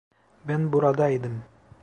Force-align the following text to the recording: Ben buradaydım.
Ben 0.45 0.71
buradaydım. 0.73 1.43